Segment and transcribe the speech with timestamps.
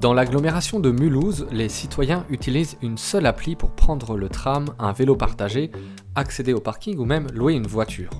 [0.00, 4.92] Dans l'agglomération de Mulhouse, les citoyens utilisent une seule appli pour prendre le tram, un
[4.92, 5.70] vélo partagé,
[6.14, 8.10] accéder au parking ou même louer une voiture.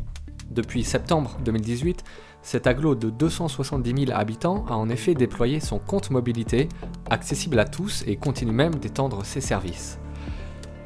[0.51, 2.03] Depuis septembre 2018,
[2.41, 6.71] cet aglo de 270 000 habitants a en effet déployé son compte mobilité,
[7.11, 9.99] accessible à tous et continue même d'étendre ses services.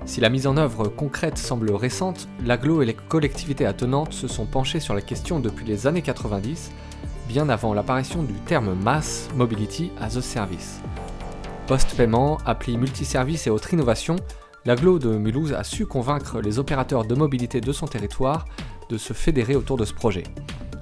[0.06, 4.46] Si la mise en œuvre concrète semble récente, l'aglo et les collectivités attenantes se sont
[4.46, 6.72] penchées sur la question depuis les années 90
[7.30, 10.80] bien avant l'apparition du terme Mass Mobility as a Service.
[11.68, 14.16] Post-paiement, appli multiservice et autre innovation,
[14.64, 18.46] l'aglo de Mulhouse a su convaincre les opérateurs de mobilité de son territoire
[18.88, 20.24] de se fédérer autour de ce projet.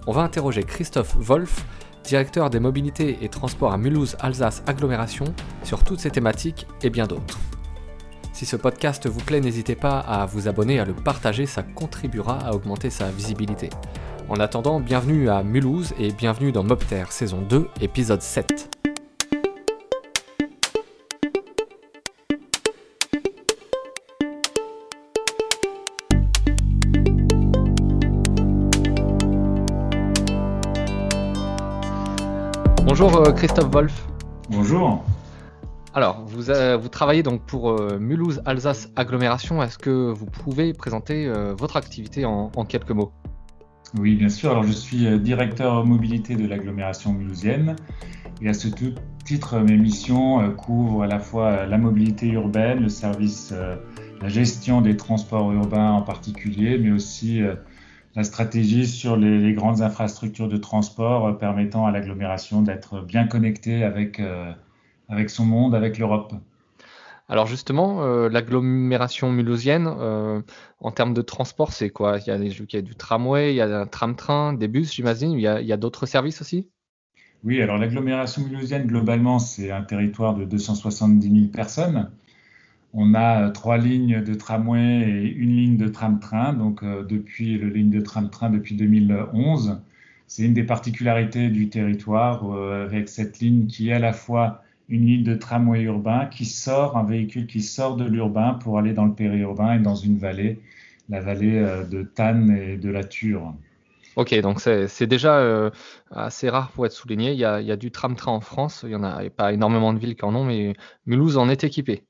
[0.07, 1.67] On va interroger Christophe Wolf,
[2.03, 5.27] directeur des mobilités et transports à Mulhouse-Alsace Agglomération,
[5.65, 7.39] sur toutes ces thématiques et bien d'autres.
[8.33, 12.39] Si ce podcast vous plaît, n'hésitez pas à vous abonner, à le partager, ça contribuera
[12.39, 13.69] à augmenter sa visibilité.
[14.31, 18.69] En attendant, bienvenue à Mulhouse et bienvenue dans Mopter saison 2, épisode 7.
[32.85, 34.07] Bonjour euh, Christophe Wolf.
[34.51, 35.03] Bonjour.
[35.95, 39.63] Alors, vous, euh, vous travaillez donc pour euh, Mulhouse Alsace Agglomération.
[39.63, 43.11] Est-ce que vous pouvez présenter votre activité en quelques mots?
[43.97, 44.51] Oui, bien sûr.
[44.51, 47.77] Alors, je suis euh, directeur mobilité de l'agglomération mulhousienne.
[48.43, 48.69] Et à ce
[49.25, 53.55] titre, mes missions euh, couvrent à la fois euh, la mobilité urbaine, le service,
[54.21, 57.41] la gestion des transports urbains en particulier, mais aussi
[58.15, 64.21] la stratégie sur les, grandes infrastructures de transport permettant à l'agglomération d'être bien connectée avec,
[65.09, 66.35] avec son monde, avec l'Europe.
[67.31, 70.41] Alors justement, euh, l'agglomération mulhousienne, euh,
[70.81, 72.19] en termes de transport, c'est quoi?
[72.19, 72.31] Il y
[72.77, 75.33] a du tramway, il y a un tram-train, des bus, j'imagine.
[75.33, 76.69] Il y a, d'autres services aussi?
[77.45, 82.11] Oui, alors l'agglomération mulhousienne, globalement, c'est un territoire de 270 000 personnes.
[82.95, 86.55] On a euh, trois lignes de tramway et une ligne de tram-train.
[86.55, 89.83] Donc, depuis le ligne de tram-train depuis 2011,
[90.27, 95.07] c'est une des particularités du territoire avec cette ligne qui est à la fois une
[95.07, 99.05] ligne de tramway urbain qui sort, un véhicule qui sort de l'urbain pour aller dans
[99.05, 100.61] le périurbain et dans une vallée,
[101.09, 103.55] la vallée euh, de Tannes et de la Ture.
[104.17, 105.71] Ok, donc c'est déjà euh,
[106.11, 107.33] assez rare pour être souligné.
[107.33, 109.53] Il y a, il y a du tram-train en France, il n'y en a pas
[109.53, 110.75] énormément de villes qui en ont, mais
[111.07, 112.03] Mulhouse en est équipé.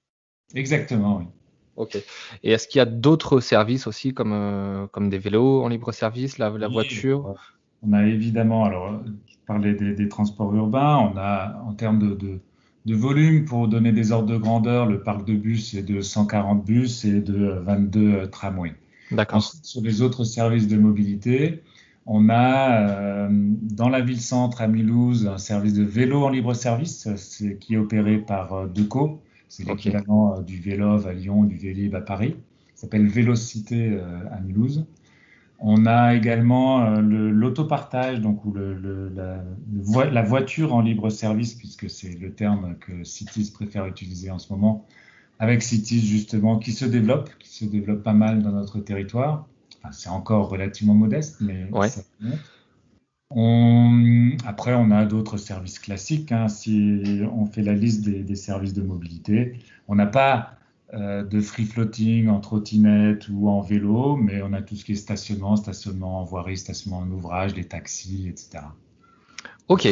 [0.55, 1.25] Exactement, oui.
[1.77, 1.97] Ok.
[2.43, 5.93] Et est-ce qu'il y a d'autres services aussi, comme, euh, comme des vélos en libre
[5.93, 7.35] service, la, la voiture?
[7.83, 9.01] On a évidemment, alors,
[9.47, 12.41] parlais des, des, transports urbains, on a en termes de, de
[12.87, 16.65] de volume, pour donner des ordres de grandeur, le parc de bus est de 140
[16.65, 18.75] bus et de 22 euh, tramways.
[19.11, 19.43] D'accord.
[19.43, 21.63] Sur les autres services de mobilité,
[22.07, 27.09] on a euh, dans la ville-centre à Mulhouse un service de vélo en libre service
[27.61, 29.23] qui est opéré par euh, Deco.
[29.49, 32.37] C'est l'équivalent du Vélov à Lyon, du Vélib à Paris.
[32.75, 33.99] Ça s'appelle Vélocité
[34.31, 34.87] à Mulhouse.
[35.61, 42.15] On a également euh, l'autopartage, donc ou le, la, voiture en libre service, puisque c'est
[42.15, 44.87] le terme que Cities préfère utiliser en ce moment,
[45.41, 49.49] avec Cities justement, qui se développe, qui se développe pas mal dans notre territoire.
[49.91, 52.03] c'est encore relativement modeste, mais ça
[53.31, 56.33] on, après, on a d'autres services classiques.
[56.33, 56.49] Hein.
[56.49, 60.58] Si on fait la liste des, des services de mobilité, on n'a pas
[60.95, 64.93] euh, de free floating en trottinette ou en vélo, mais on a tout ce qui
[64.93, 68.65] est stationnement, stationnement en voirie, stationnement en ouvrage, les taxis, etc.
[69.69, 69.87] Ok.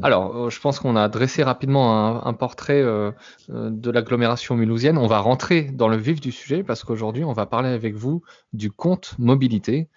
[0.00, 3.10] Alors, euh, je pense qu'on a dressé rapidement un, portrait euh,
[3.48, 4.96] de l'agglomération mulhousienne.
[4.96, 8.22] On va rentrer dans le vif du sujet parce qu'aujourd'hui, on va parler avec vous
[8.52, 9.88] du compte mobilité.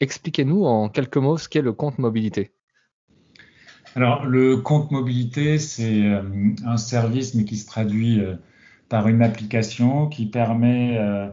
[0.00, 2.50] Expliquez-nous en quelques mots ce qu'est le compte mobilité.
[3.94, 6.02] Alors, le compte mobilité, c'est
[6.66, 8.20] un service, mais qui se traduit
[8.88, 11.28] par une application qui permet euh,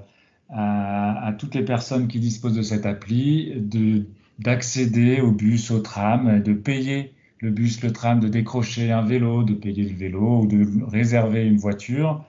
[0.50, 4.06] à, toutes les personnes qui disposent de cette appli de,
[4.40, 9.44] d'accéder au bus, au tram, de payer le bus, le tram, de décrocher un vélo,
[9.44, 12.24] de payer le vélo ou de réserver une voiture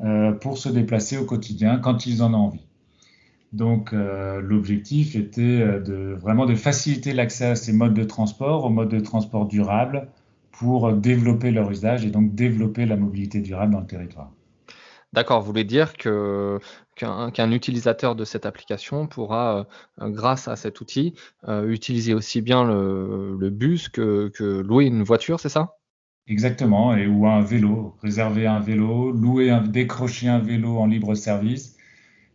[0.00, 2.66] euh, pour se déplacer au quotidien quand ils en ont envie.
[3.52, 5.64] Donc euh, l'objectif était
[6.16, 10.08] vraiment de faciliter l'accès à ces modes de transport, aux modes de transport durables,
[10.52, 14.32] pour développer leur usage et donc développer la mobilité durable dans le territoire.
[15.14, 16.60] D'accord, vous voulez dire qu'un
[17.50, 19.66] utilisateur de cette application pourra,
[20.00, 21.14] euh, grâce à cet outil,
[21.48, 24.30] euh, utiliser aussi bien le, bus que,
[24.62, 25.76] louer une voiture, c'est ça?
[26.26, 31.14] Exactement, et ou un vélo, réserver un vélo, louer un, décrocher un vélo en libre
[31.14, 31.78] service,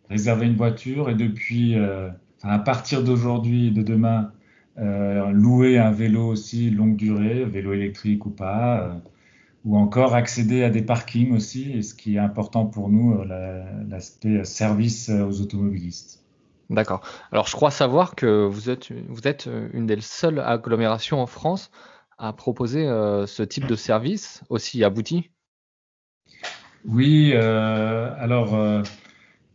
[0.10, 2.10] réserver une voiture et depuis, euh,
[2.42, 4.31] à partir d'aujourd'hui et de demain,
[4.75, 9.00] louer un vélo aussi longue durée, vélo électrique ou pas,
[9.65, 13.24] ou encore accéder à des parkings aussi, et ce qui est important pour nous,
[13.88, 16.24] l'aspect service aux automobilistes.
[16.69, 17.01] D'accord.
[17.31, 21.71] Alors je crois savoir que vous êtes, vous êtes une des seules agglomérations en France
[22.18, 22.86] à proposer
[23.27, 25.30] ce type de service aussi abouti?
[26.86, 28.83] Oui, alors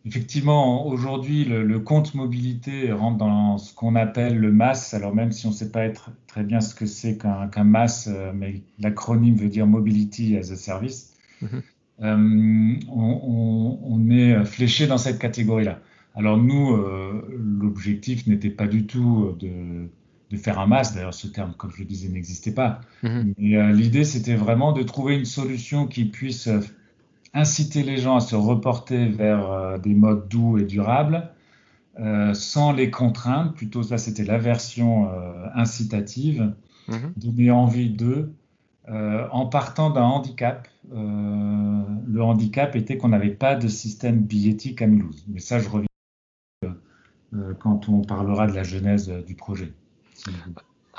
[0.09, 4.95] Effectivement, aujourd'hui, le, compte mobilité rentre dans ce qu'on appelle le MAS.
[4.95, 8.09] Alors même si on ne sait pas être très bien ce que c'est qu'un MAS,
[8.09, 11.13] euh, mais l'acronyme veut dire Mobility as a Service,
[11.43, 11.63] mhm.
[12.01, 15.79] euh, on, est fléché dans cette catégorie-là.
[16.15, 17.29] Alors nous, euh,
[17.61, 19.91] l'objectif n'était pas du tout de,
[20.39, 20.95] faire un MAS.
[20.95, 22.81] D'ailleurs, ce terme, comme je le disais, n'existait pas.
[23.03, 23.35] Mhm.
[23.37, 26.49] Mais l'idée, c'était vraiment de trouver une solution qui puisse
[27.35, 31.31] inciter les gens à se reporter vers euh, des modes doux et durables
[31.99, 33.53] euh, sans les contraindre.
[33.53, 36.53] Plutôt, ça, c'était la version euh, incitative,
[36.89, 37.13] mhm.
[37.17, 38.33] donner envie d'eux.
[38.89, 45.27] en partant d'un handicap, le handicap était qu'on n'avait pas de système billettique à Mulhouse.
[45.29, 45.87] Mais ça, je reviens
[47.61, 49.75] quand on parlera de la genèse du projet.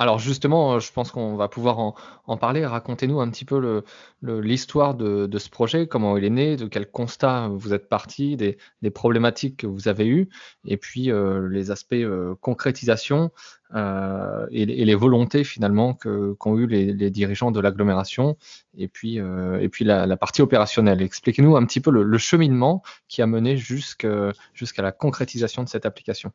[0.00, 2.64] Alors justement, je pense qu'on va pouvoir en, parler.
[2.64, 3.82] Racontez-nous un petit peu
[4.22, 8.56] l'histoire de, ce projet, comment il est né, de quel constat vous êtes parti, des,
[8.94, 10.30] problématiques que vous avez eues,
[10.64, 13.30] et puis euh, les aspects euh, concrétisation
[13.74, 18.38] euh, et, les volontés finalement qu'ont eu les, dirigeants de l'agglomération,
[18.78, 21.02] et puis, et puis la, partie opérationnelle.
[21.02, 24.32] Expliquez-nous un petit peu le, cheminement qui a mené jusqu'à
[24.78, 26.32] la concrétisation de cette application.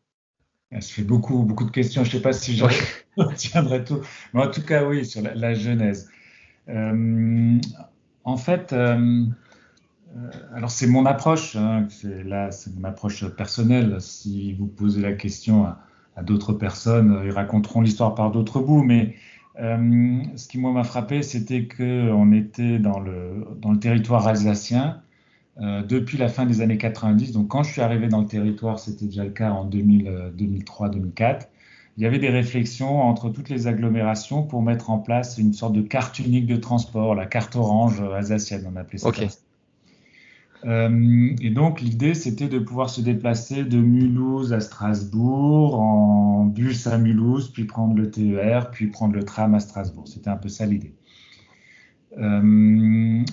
[0.71, 2.03] Ça fait beaucoup, beaucoup de questions.
[2.03, 2.65] Je ne sais pas si je
[3.17, 4.01] retiendrai tout.
[4.33, 6.09] Mais en tout cas, oui, sur la, genèse.
[6.69, 7.57] Euh,
[8.23, 9.25] en fait, euh,
[10.17, 11.55] euh, alors c'est mon approche.
[11.55, 13.97] Hein, là, c'est mon approche personnelle.
[14.01, 18.83] Si vous posez la question à, d'autres personnes, ils raconteront l'histoire par d'autres bouts.
[18.83, 19.15] Mais
[19.57, 25.01] ce qui moi m'a frappé, c'était qu'on était dans le, dans le territoire alsacien
[25.61, 27.31] euh, depuis la fin des années 90.
[27.31, 31.21] Donc quand je suis arrivé dans le territoire, c'était déjà le cas en 2003-2004.
[31.21, 31.39] Euh,
[31.97, 35.73] il y avait des réflexions entre toutes les agglomérations pour mettre en place une sorte
[35.73, 39.11] de carte unique de transport, la carte orange alsacienne, on appelait ça.
[40.65, 46.87] Euh, et donc l'idée, c'était de pouvoir se déplacer de Mulhouse à Strasbourg en bus
[46.87, 50.07] à Mulhouse, puis prendre le TER, puis prendre le tram à Strasbourg.
[50.07, 50.93] C'était un peu ça l'idée.
[52.17, 53.23] Euh,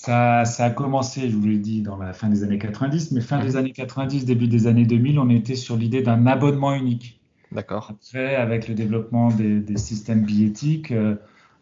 [0.00, 3.38] ça, a commencé, je vous l'ai dit, dans la fin des années 90, mais fin
[3.38, 3.56] des mhm.
[3.56, 7.20] années 90, début des années 2000, on était sur l'idée d'un abonnement unique.
[7.52, 7.88] D'accord.
[7.90, 11.16] Après, avec le développement des, systèmes billettiques, euh,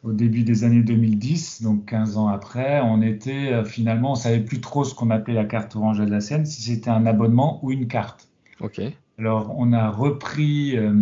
[0.05, 4.41] au début des années 2010, donc 15 ans après, on était euh, finalement, on savait
[4.41, 7.89] plus trop ce qu'on appelait la carte orange alsacienne, si c'était un abonnement ou une
[7.89, 8.29] carte.
[8.61, 8.81] Ok.
[9.19, 10.93] Alors, on a repris, euh,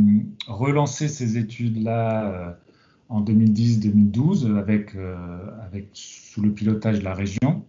[0.49, 2.57] relancé ces études-là
[3.09, 5.17] en 2010-2012 avec, euh,
[5.65, 7.65] avec, sous le pilotage de la région.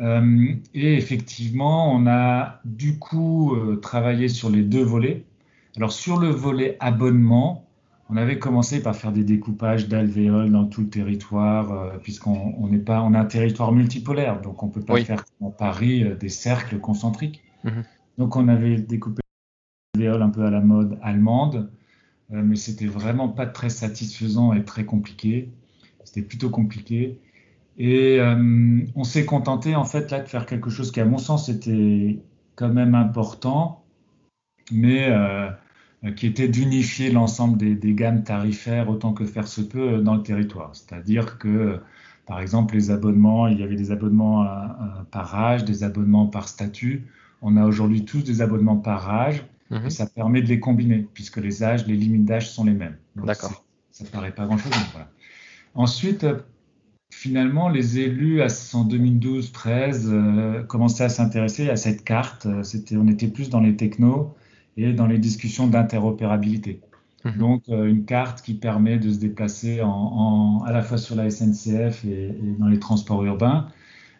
[0.00, 5.24] Euh, et effectivement, on a du coup euh, travaillé sur les deux volets.
[5.76, 7.66] Alors sur le volet abonnement,
[8.08, 13.02] on avait commencé par faire des découpages d'alvéoles dans tout le territoire, puisqu'on n'est pas,
[13.02, 17.44] on a un territoire multipolaire, donc on peut pas faire en Paris des cercles concentriques.
[17.62, 17.84] Mhm.
[18.18, 19.22] Donc on avait découpé
[19.94, 21.70] des alvéoles un peu à la mode allemande,
[22.30, 25.50] mais c'était vraiment pas très satisfaisant et très compliqué.
[26.04, 27.18] C'était plutôt compliqué.
[27.78, 31.18] Et euh, on s'est contenté en fait là de faire quelque chose qui, à mon
[31.18, 32.20] sens, était
[32.56, 33.84] quand même important,
[34.70, 35.50] mais euh,
[36.16, 40.70] qui était d'unifier l'ensemble des, gammes tarifaires autant que faire se peut dans le territoire.
[40.74, 41.80] C'est-à-dire que,
[42.26, 44.46] par exemple, les abonnements, il y avait des abonnements
[45.10, 47.06] par âge, des abonnements par statut.
[47.42, 49.44] On a aujourd'hui tous des abonnements par âge.
[49.70, 49.86] Mhm.
[49.86, 52.96] Et ça permet de les combiner, puisque les âges, les limites d'âge sont les mêmes.
[53.16, 53.64] D'accord.
[53.90, 54.72] Ça ne paraît pas grand-chose.
[54.92, 55.10] Voilà.
[55.74, 56.38] Ensuite, euh,
[57.10, 62.46] finalement, les élus en 2012-13 euh, commençaient à s'intéresser à cette carte.
[62.46, 62.62] Euh,
[62.92, 64.34] on était plus dans les technos
[64.76, 66.80] et dans les discussions d'interopérabilité.
[67.24, 67.38] Mhm.
[67.38, 72.04] Donc, une carte qui permet de se déplacer en, à la fois sur la SNCF
[72.06, 73.68] et dans les transports urbains,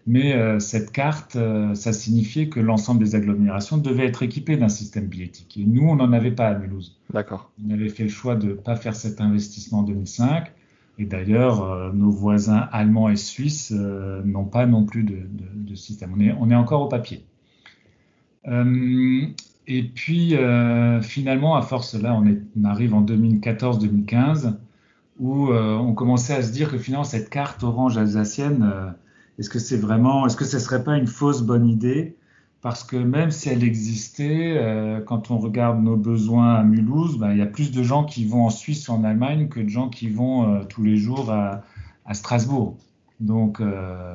[0.06, 4.68] mais euh, cette carte, euh, ça signifiait que l'ensemble des agglomérations devaient être équipées d'un
[4.68, 5.58] système billettique.
[5.58, 6.98] Et nous, on n'en avait pas à Mulhouse.
[7.12, 7.50] D'accord.
[7.64, 10.52] On avait fait le choix de ne pas faire cet investissement en 2005.
[10.98, 16.12] Et d'ailleurs, euh, nos voisins allemands et suisses n'ont pas non plus de, système.
[16.16, 17.24] On est, on est, encore au papier.
[18.46, 20.34] et puis,
[21.02, 24.56] finalement, à force, là, on, est, on arrive en 2014-2015,
[25.20, 28.94] où on commençait à se dire que finalement, cette carte orange alsacienne
[29.40, 32.14] est-ce que c'est vraiment, est-ce que ce serait pas une fausse bonne idée?
[32.60, 37.32] Parce que même si elle existait, euh, quand on regarde nos besoins à Mulhouse, ben,
[37.32, 39.68] il y a plus de gens qui vont en Suisse ou en Allemagne que de
[39.70, 41.62] gens qui vont euh, tous les jours à,
[42.12, 42.76] Strasbourg.
[43.20, 43.62] Donc,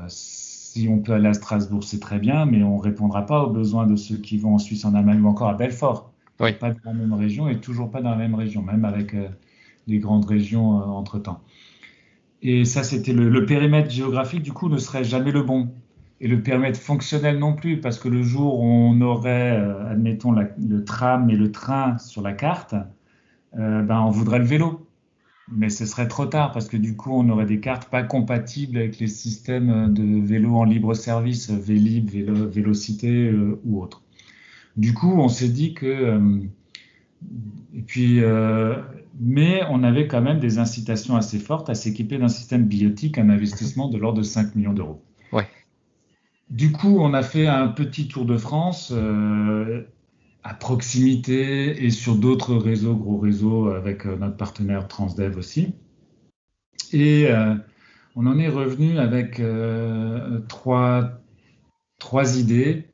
[0.10, 3.50] si on peut aller à Strasbourg, c'est très bien, mais on ne répondra pas aux
[3.50, 6.12] besoins de ceux qui vont en Suisse, en Allemagne ou encore à Belfort.
[6.42, 6.52] Oui.
[6.52, 9.16] Pas dans la même région et toujours pas dans la même région, même avec
[9.88, 11.40] les grandes régions entre-temps.
[12.48, 15.74] Et ça, c'était le, périmètre géographique, du coup, ne serait jamais le bon.
[16.22, 20.32] Et le périmètre fonctionnel non plus, parce que le jour où on aurait, euh, admettons,
[20.32, 22.76] le tram et le train sur la carte,
[23.58, 24.88] euh, ben, on voudrait le vélo.
[25.52, 28.78] Mais ce serait trop tard, parce que du coup, on aurait des cartes pas compatibles
[28.78, 34.04] avec les systèmes de vélo en libre service, Vélib, vélo, Vélocité euh, ou autres.
[34.78, 36.22] Du coup, on s'est dit que.
[37.74, 38.22] Et puis,
[39.20, 43.30] mais on avait quand même des incitations assez fortes à s'équiper d'un système biotique, un
[43.30, 45.02] investissement de l'ordre de 5 millions d'euros.
[45.32, 45.48] Ouais.
[46.50, 49.84] Du coup, on a fait un petit tour de France euh,
[50.44, 55.74] à proximité et sur d'autres réseaux, gros réseaux, avec euh, notre partenaire Transdev aussi.
[56.92, 57.56] Et euh,
[58.16, 59.42] on en est revenu avec
[60.48, 61.20] trois,
[62.00, 62.88] trois idées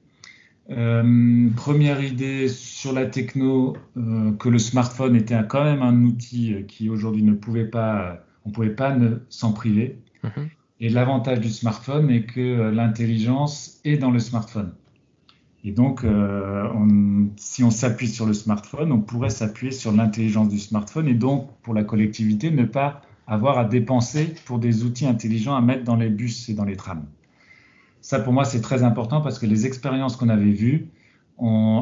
[0.71, 6.53] euh, première idée sur la techno, euh, que le smartphone était quand même un outil
[6.53, 8.95] euh, qui aujourd'hui ne pouvait pas, on pouvait pas
[9.29, 9.97] s'en priver.
[10.23, 10.49] Mhm.
[10.79, 14.73] Et l'avantage du smartphone est que l'intelligence est dans le smartphone.
[15.63, 16.03] Et donc,
[17.35, 21.51] si on s'appuie sur le smartphone, on pourrait s'appuyer sur l'intelligence du smartphone et donc,
[21.61, 25.97] pour la collectivité, ne pas avoir à dépenser pour des outils intelligents à mettre dans
[25.97, 27.05] les bus et dans les trams.
[28.01, 30.89] Ça, pour moi, c'est très important parce que les expériences qu'on avait vues,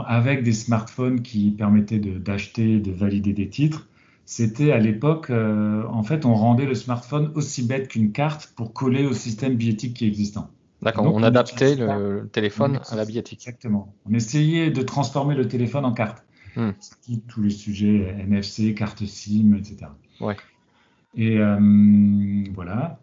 [0.08, 3.88] avec des smartphones qui permettaient d'acheter, de, valider des titres,
[4.26, 8.74] c'était à l'époque, euh, en fait, on rendait le smartphone aussi bête qu'une carte pour
[8.74, 10.50] coller au système billettique qui est existant.
[10.82, 13.40] D'accord, on, adaptait le, téléphone à la billettique.
[13.40, 13.94] Exactement.
[14.10, 16.24] On essayait de transformer le téléphone en carte.
[16.56, 16.72] Hmm.
[17.28, 19.92] Tous les sujets NFC, carte SIM, etc.
[20.22, 20.38] Ouais.
[21.16, 21.58] Et euh,
[22.54, 23.00] voilà.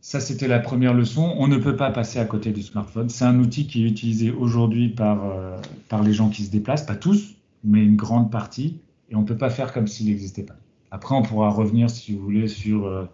[0.00, 1.34] Ça, c'était la première leçon.
[1.38, 3.10] On ne peut pas passer à côté du smartphone.
[3.10, 6.86] C'est un outil qui est utilisé aujourd'hui par, euh, par les gens qui se déplacent,
[6.86, 8.80] pas tous, mais une grande partie,
[9.10, 10.56] et on ne peut pas faire comme s'il n'existait pas.
[10.90, 13.04] Après, on pourra revenir, si vous voulez, sur euh,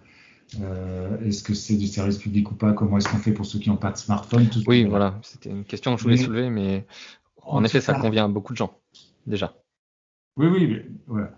[0.61, 3.59] euh, est-ce que c'est du service public ou pas, comment est-ce qu'on fait pour ceux
[3.59, 4.49] qui n'ont pas de smartphone?
[4.67, 6.87] oui, voilà, c'était une question que je voulais soulever, mais
[7.43, 8.79] en, effet, ça convient à beaucoup de gens,
[9.27, 9.55] déjà.
[10.37, 11.33] Oui, oui, voilà.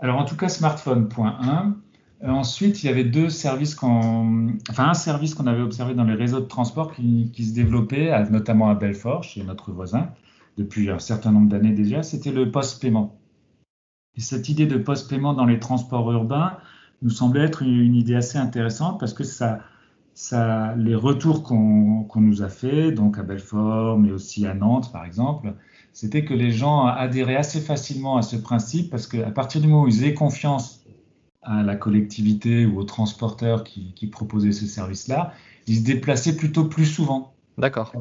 [0.00, 1.76] Alors, en tout cas, smartphone, point 1.
[2.22, 6.04] Euh, ensuite, il y avait deux services qu'on, enfin un service qu'on avait observé dans
[6.04, 10.10] les réseaux de transport qui, se développait, notamment à Belfort, chez notre voisin,
[10.58, 13.18] depuis un certain nombre d'années déjà, c'était le post-paiement.
[14.16, 16.58] Et cette idée de post-paiement dans les transports urbains
[17.02, 19.60] nous semblait être une, idée assez intéressante parce que ça,
[20.12, 25.06] ça, les retours qu'on nous a fait, donc à Belfort, mais aussi à Nantes par
[25.06, 25.54] exemple,
[25.94, 29.84] c'était que les gens adhéraient assez facilement à ce principe parce qu'à partir du moment
[29.84, 30.79] où ils avaient confiance
[31.42, 35.32] à la collectivité ou aux transporteurs qui, qui proposaient ce service-là,
[35.66, 37.32] ils se déplaçaient plutôt plus souvent.
[37.58, 37.92] D'accord.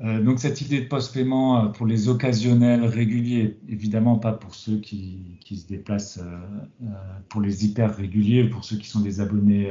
[0.00, 4.78] Euh, donc cette idée de post-paiement euh, pour les occasionnels réguliers, évidemment pas pour ceux
[4.78, 6.86] qui, qui se déplacent, euh,
[7.28, 9.70] pour les hyper réguliers, pour ceux qui sont des abonnés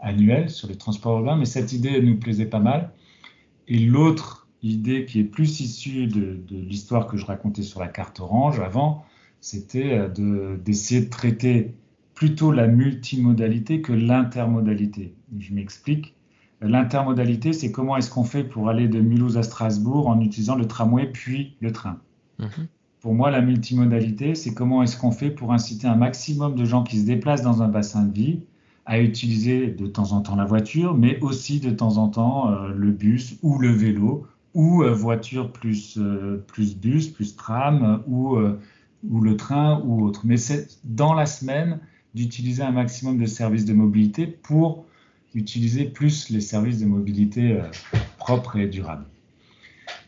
[0.00, 2.90] annuels sur les transports urbains, mais cette idée nous plaisait pas mal.
[3.68, 7.88] Et l'autre idée qui est plus issue de, de l'histoire que je racontais sur la
[7.88, 9.06] carte orange avant,
[9.44, 11.74] c'était euh, d'essayer de, traiter
[12.14, 15.12] plutôt la multimodalité que l'intermodalité.
[15.38, 16.14] Je m'explique.
[16.62, 20.66] L'intermodalité, c'est comment est-ce qu'on fait pour aller de Mulhouse à Strasbourg en utilisant le
[20.66, 21.98] tramway puis le train.
[22.38, 22.68] Mhm.
[23.02, 26.82] Pour moi, la multimodalité, c'est comment est-ce qu'on fait pour inciter un maximum de gens
[26.82, 28.40] qui se déplacent dans un bassin de vie
[28.86, 32.72] à utiliser de temps en temps la voiture, mais aussi de temps en temps euh,
[32.74, 35.98] le bus ou le vélo, ou euh, voiture plus,
[36.46, 38.38] plus bus, plus tram, ou
[39.10, 40.22] ou le train ou autre.
[40.24, 41.80] Mais c'est dans la semaine
[42.14, 44.86] d'utiliser un maximum de services de mobilité pour
[45.34, 47.62] utiliser plus les services de mobilité euh,
[48.18, 49.06] propres et durables.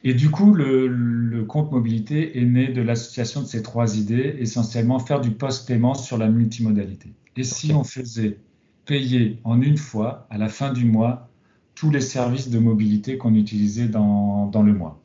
[0.04, 5.00] Et du coup, le, compte mobilité est né de l'association de ces trois idées, essentiellement
[5.00, 7.10] faire du post-paiement sur la multimodalité.
[7.36, 8.38] Et si on faisait
[8.84, 11.28] payer en une fois, à la fin du mois,
[11.74, 15.02] tous les services de mobilité qu'on utilisait dans, dans le mois.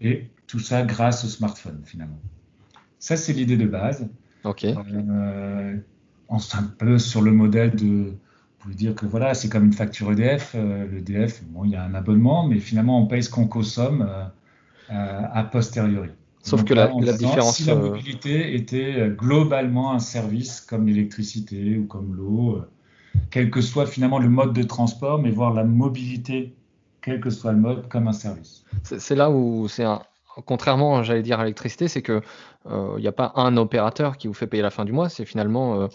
[0.00, 2.20] Et tout ça grâce au smartphone, finalement.
[3.02, 4.08] Ça, c'est l'idée de base.
[4.44, 4.64] Ok.
[4.64, 5.76] Euh,
[6.28, 8.12] on un peu sur le modèle de.
[8.64, 10.52] Vous dire que voilà, c'est comme une facture EDF.
[10.54, 14.08] Euh, L'EDF, bon, il y a un abonnement, mais finalement, on paye ce qu'on consomme
[14.92, 16.10] euh, a posteriori.
[16.44, 17.56] Sauf que la, la différence.
[17.56, 22.62] Si la mobilité était globalement un service comme l'électricité ou comme l'eau,
[23.30, 26.54] quel que soit finalement le mode de transport, mais voir la mobilité,
[27.00, 28.64] quel que soit le mode, comme un service.
[28.84, 30.02] C'est là où c'est un,
[30.46, 32.20] contrairement, j'allais dire, à l'électricité, c'est que
[32.68, 35.24] il n'y a pas un opérateur qui vous fait payer la fin du mois, c'est
[35.24, 35.88] finalement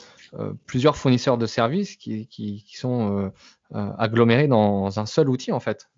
[0.65, 3.31] plusieurs fournisseurs de services qui, sont
[3.73, 5.89] agglomérés dans un seul outil en fait.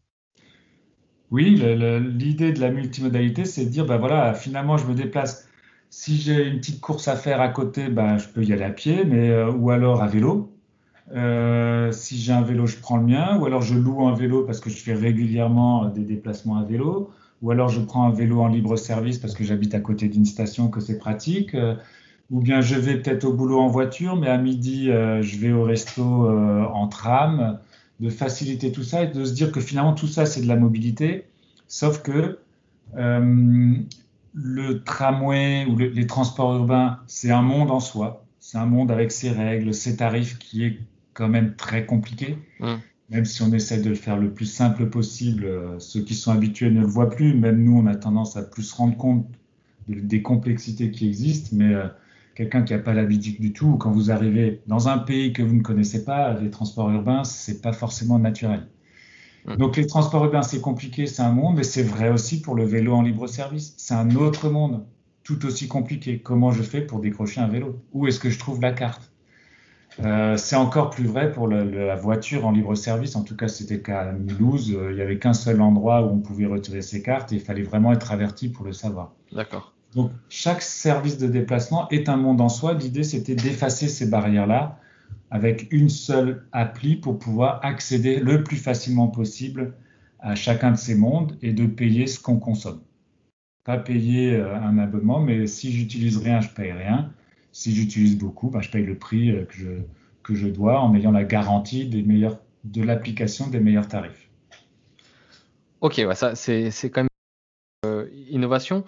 [1.32, 5.48] Oui, l'idée de la multimodalité, c'est de dire, ben voilà, finalement, je me déplace.
[5.92, 8.72] Si j'ai une petite course à faire à côté, ben, je peux y aller à
[8.72, 10.52] pied, mais, euh, ou alors à vélo.
[11.14, 14.44] Euh, si j'ai un vélo, je prends le mien, ou alors je loue un vélo
[14.44, 18.42] parce que je fais régulièrement des déplacements à vélo, ou alors je prends un vélo
[18.42, 21.76] en libre service parce que j'habite à côté d'une station, que c'est pratique, euh,
[22.30, 25.64] ou bien je vais peut-être au boulot en voiture, mais à midi, je vais au
[25.64, 27.58] resto en tram
[28.00, 30.56] de faciliter tout ça et de se dire que finalement tout ça c'est de la
[30.56, 31.26] mobilité,
[31.68, 32.40] sauf que
[32.98, 33.76] euh,
[34.34, 39.12] le tramway ou les transports urbains c'est un monde en soi, c'est un monde avec
[39.12, 40.80] ses règles, ses tarifs qui est
[41.14, 42.38] quand même très compliqué.
[42.60, 42.76] Mmh.
[43.10, 46.32] Même si on essaie de le faire le plus simple possible, euh, ceux qui sont
[46.32, 47.34] habitués ne le voient plus.
[47.34, 49.26] Même nous, on a tendance à plus se rendre compte
[49.88, 51.88] des complexités qui existent, mais euh,
[52.36, 55.56] quelqu'un qui n'a pas l'habitude du tout, quand vous arrivez dans un pays que vous
[55.56, 58.68] ne connaissez pas, les transports urbains, c'est pas forcément naturel.
[59.48, 59.58] Hum.
[59.58, 62.66] Donc les transports urbains, c'est compliqué, c'est un monde, et c'est vrai aussi pour le
[62.66, 63.74] vélo en libre service.
[63.78, 64.86] C'est un autre monde,
[65.24, 66.20] tout aussi compliqué.
[66.20, 67.82] Comment je fais pour décrocher un vélo?
[67.94, 69.12] Où est-ce que je trouve la carte?
[70.04, 73.16] Euh, c'est encore plus vrai pour la voiture en libre service.
[73.16, 74.74] En tout cas, c'était le cas à Mulhouse.
[74.74, 77.42] Euh, il n'y avait qu'un seul endroit où on pouvait retirer ses cartes et il
[77.42, 79.14] fallait vraiment être averti pour le savoir.
[79.34, 79.74] D'accord.
[79.96, 82.74] Donc, chaque service de déplacement est un monde en soi.
[82.74, 84.80] L'idée, c'était d'effacer ces barrières-là
[85.32, 89.74] avec une seule appli pour pouvoir accéder le plus facilement possible
[90.20, 92.82] à chacun de ces mondes et de payer ce qu'on consomme.
[93.64, 97.12] Pas payer euh, un abonnement, mais si j'utilise rien, je paye rien.
[97.52, 99.70] Si j'utilise beaucoup, bah, je paye le prix euh, que je,
[100.24, 104.30] que je dois en ayant la garantie des meilleurs, de l'application des meilleurs tarifs.
[105.82, 107.10] Ok, ouais, ça c'est quand même
[108.30, 108.84] innovation.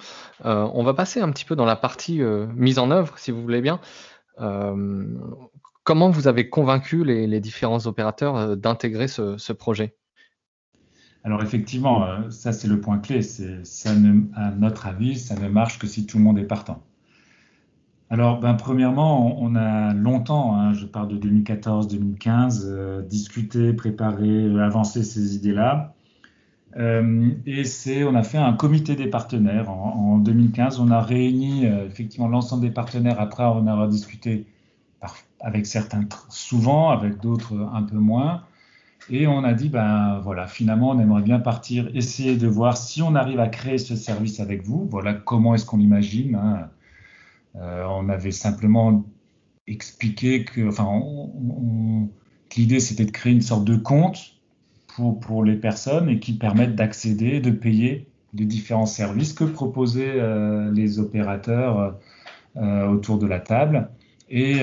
[0.45, 3.31] Euh, on va passer un petit peu dans la partie euh, mise en œuvre, si
[3.31, 3.79] vous voulez bien.
[4.39, 5.07] Euh,
[5.83, 9.95] comment vous avez convaincu les, différents opérateurs d'intégrer ce, projet?
[11.23, 13.21] Alors effectivement, ça c'est le point clé.
[14.35, 16.83] À notre avis, ça ne marche que si tout le monde est partant.
[18.11, 25.35] Alors, ben, premièrement, on, a longtemps, hein, je parle de 2014-2015, discuté, préparé, avancé ces
[25.37, 25.93] idées-là.
[26.77, 30.81] Euh, et c'est, on a fait un comité des partenaires en, 2015.
[30.81, 33.21] On a réuni euh, effectivement l'ensemble des partenaires.
[33.21, 34.45] Après, on a discuté
[35.39, 38.43] avec certains souvent, avec d'autres un peu moins.
[39.09, 43.01] Et on a dit, ben voilà, finalement, on aimerait bien partir, essayer de voir si
[43.01, 44.85] on arrive à créer ce service avec vous.
[44.91, 46.35] Voilà comment est-ce qu'on l'imagine.
[46.35, 46.69] Hein.
[47.55, 49.05] Euh, on avait simplement
[49.67, 51.01] expliqué que, enfin,
[52.55, 54.35] l'idée c'était de créer une sorte de compte
[54.87, 60.19] pour, pour les personnes et qui permettent d'accéder, de payer les différents services que proposaient
[60.19, 61.97] euh, les opérateurs
[62.57, 63.89] euh, autour de la table.
[64.29, 64.61] Et,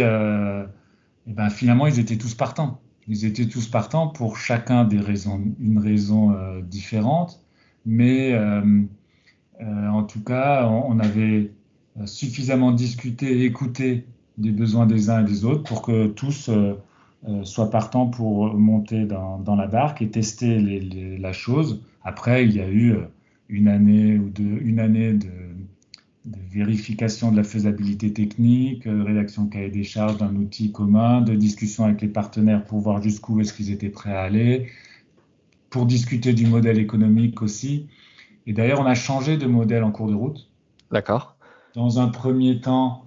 [1.27, 2.81] ben, finalement, ils étaient tous partants.
[3.07, 7.45] Ils étaient tous partants pour chacun des raisons, une raison différente.
[7.85, 8.35] Mais
[9.61, 11.53] en tout cas, on avait
[12.07, 14.07] suffisamment discuté, écouté
[14.39, 16.51] des besoins des uns et des autres pour que tous
[17.27, 20.81] euh, soit partant pour monter dans, la barque et tester
[21.19, 21.83] la chose.
[22.05, 23.01] Après, il y a eu euh,
[23.49, 25.29] une année ou deux, une année de,
[26.51, 31.35] vérification de la faisabilité technique, de rédaction de cahier des charges d'un outil commun, de
[31.35, 34.69] discussion avec les partenaires pour voir jusqu'où est-ce qu'ils étaient prêts à aller,
[35.71, 37.89] pour discuter du modèle économique aussi.
[38.47, 40.51] Et d'ailleurs, on a changé de modèle en cours de route.
[40.91, 41.38] D'accord.
[41.75, 43.05] Dans un premier temps,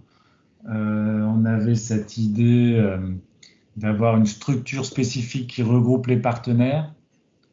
[0.69, 2.79] euh, on avait cette idée
[3.77, 6.93] d'avoir une structure spécifique qui regroupe les partenaires.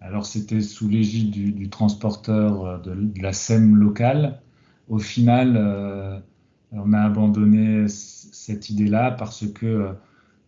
[0.01, 4.41] Alors c'était sous l'égide du, transporteur euh, de, la SEM locale.
[4.89, 6.19] Au final, euh,
[6.73, 9.93] on a abandonné cette idée-là parce que euh,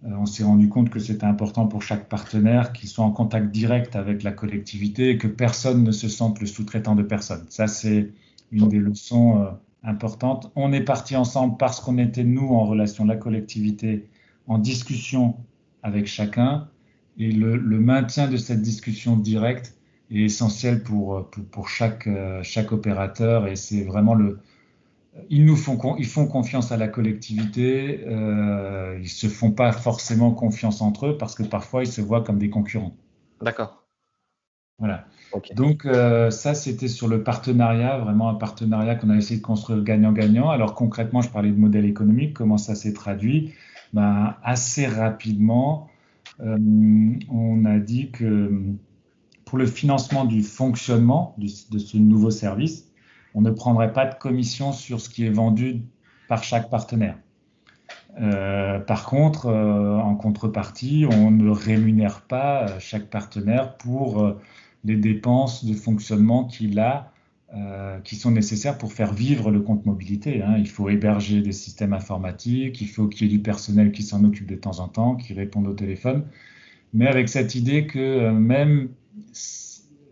[0.02, 3.96] on s'est rendu compte que c'était important pour chaque partenaire qu'il soit en contact direct
[3.96, 7.44] avec la collectivité et que personne ne se sente le sous-traitant de personne.
[7.48, 8.12] Ça, c'est
[8.52, 9.46] une des leçons
[9.82, 10.50] importantes.
[10.56, 14.08] On est parti ensemble parce qu'on était, nous, en relation, la collectivité,
[14.46, 15.36] en discussion
[15.82, 16.68] avec chacun.
[17.18, 19.74] Et le, maintien de cette discussion directe
[20.10, 22.08] est essentiel pour, pour, chaque,
[22.42, 23.46] chaque opérateur.
[23.46, 24.40] Et c'est vraiment le.
[25.28, 28.04] Ils nous font, ils font confiance à la collectivité.
[28.06, 32.22] Euh, ils se font pas forcément confiance entre eux parce que parfois ils se voient
[32.22, 32.94] comme des concurrents.
[33.42, 33.84] D'accord.
[34.78, 35.06] Voilà.
[35.54, 39.82] Donc euh, ça, c'était sur le partenariat, vraiment un partenariat qu'on a essayé de construire
[39.82, 40.50] gagnant-gagnant.
[40.50, 43.52] Alors concrètement, je parlais de modèle économique, comment ça s'est traduit
[43.92, 45.88] ben, assez rapidement,
[46.40, 46.56] euh,
[47.28, 48.52] on a dit que
[49.44, 52.88] pour le financement du fonctionnement de ce nouveau service,
[53.34, 55.82] on ne prendrait pas de commission sur ce qui est vendu
[56.28, 57.16] par chaque partenaire.
[58.20, 64.34] Euh, par contre, euh, en contrepartie, on ne rémunère pas euh, chaque partenaire pour
[64.84, 67.12] les dépenses de fonctionnement qu'il a,
[68.04, 70.40] qui sont nécessaires pour faire vivre le compte mobilité.
[70.42, 70.56] Hein.
[70.58, 74.22] Il faut héberger des systèmes informatiques, il faut qu'il y ait du personnel qui s'en
[74.22, 76.24] occupe de temps en temps, qui réponde au téléphone,
[76.94, 78.88] mais avec cette idée que même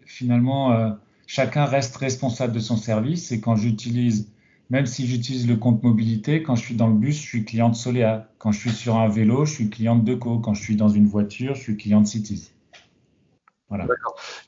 [0.04, 4.28] finalement, chacun reste responsable de son service et quand j'utilise
[4.70, 7.70] même si j'utilise le compte mobilité, quand je suis dans le bus, je suis client
[7.70, 8.28] de Solea.
[8.38, 10.40] Quand je suis sur un vélo, je suis client de Deco.
[10.40, 12.50] Quand je suis dans une voiture, je suis client de Cities.
[13.68, 13.86] Voilà.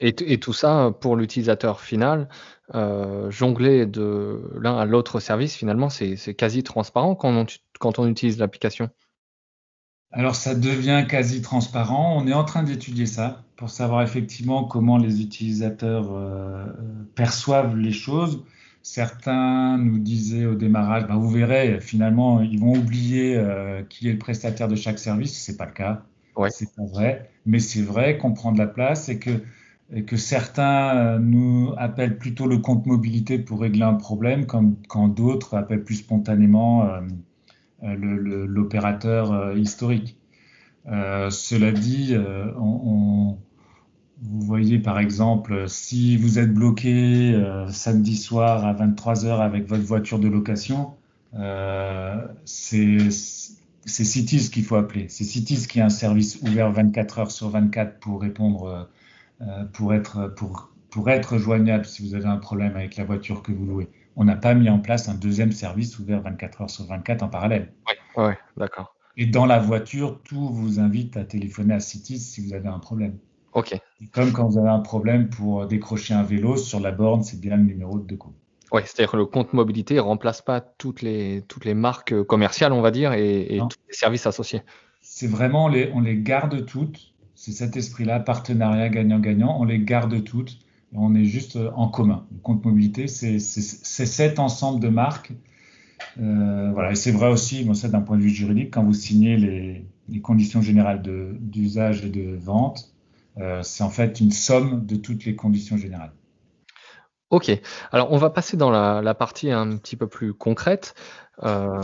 [0.00, 2.28] Et, et, tout ça, pour l'utilisateur final,
[2.74, 7.46] euh, jongler de l'un à l'autre service, finalement, c'est quasi transparent quand on,
[7.78, 8.88] quand on utilise l'application.
[10.12, 12.16] Alors, ça devient quasi transparent.
[12.20, 16.66] On est en train d'étudier ça pour savoir effectivement comment les utilisateurs euh,
[17.14, 18.42] perçoivent les choses.
[18.82, 24.12] Certains nous disaient au démarrage, ben, vous verrez, finalement, ils vont oublier euh, qui est
[24.12, 25.38] le prestataire de chaque service.
[25.38, 26.02] C'est pas le cas.
[26.50, 27.30] C'est pas vrai.
[27.46, 29.30] Mais c'est vrai qu'on prend de la place et que,
[30.06, 35.08] que certains euh, nous appellent plutôt le compte mobilité pour régler un problème, comme quand
[35.08, 36.88] d'autres appellent plus spontanément
[37.82, 40.18] euh, l'opérateur historique.
[40.86, 42.14] cela dit,
[44.22, 49.84] vous voyez par exemple, si vous êtes bloqué euh, samedi soir à 23h avec votre
[49.84, 50.92] voiture de location,
[51.34, 52.26] euh,
[53.90, 55.08] c'est Cities qu'il faut appeler.
[55.08, 58.88] C'est Cities qui a un service ouvert 24 heures sur 24 pour répondre,
[59.42, 63.42] euh, pour, être, pour, pour être joignable si vous avez un problème avec la voiture
[63.42, 63.88] que vous louez.
[64.16, 67.28] On n'a pas mis en place un deuxième service ouvert 24 heures sur 24 en
[67.28, 67.72] parallèle.
[67.88, 68.94] Oui, ouais, d'accord.
[69.16, 72.78] Et dans la voiture, tout vous invite à téléphoner à Cities si vous avez un
[72.78, 73.18] problème.
[73.52, 73.76] Ok.
[74.12, 77.56] Comme quand vous avez un problème pour décrocher un vélo sur la borne, c'est bien
[77.56, 78.32] le numéro de coup.
[78.72, 82.72] Oui, c'est-à-dire que le compte mobilité ne remplace pas toutes les, toutes les marques commerciales,
[82.72, 84.62] on va dire, et, tous les services associés.
[85.00, 87.12] C'est vraiment, les, on les garde toutes.
[87.34, 90.58] C'est cet esprit-là, partenariat gagnant-gagnant, on les garde toutes.
[90.92, 92.26] Et on est juste en commun.
[92.32, 95.32] Le compte mobilité, c'est cet ensemble de marques.
[96.20, 98.94] Euh, voilà, et c'est vrai aussi, bon, ça d'un point de vue juridique, quand vous
[98.94, 101.02] signez les, les conditions générales
[101.40, 102.92] d'usage et de vente,
[103.38, 106.12] euh, c'est en fait une somme de toutes les conditions générales.
[107.30, 107.50] Ok,
[107.92, 110.94] alors on va passer dans la, partie un petit peu plus concrète.
[111.44, 111.80] Euh,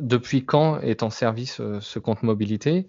[0.00, 2.88] depuis quand est en service euh, ce compte mobilité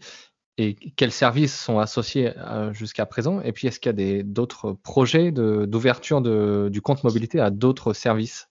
[0.58, 2.34] et quels services sont associés
[2.72, 3.40] jusqu'à présent?
[3.42, 8.50] Et puis est-ce qu'il y a d'autres projets d'ouverture du compte mobilité à d'autres services?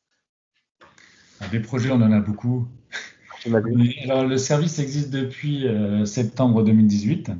[1.50, 2.66] Des projets, on en a beaucoup.
[3.44, 5.66] Alors, le service existe depuis
[6.06, 7.32] septembre 2018.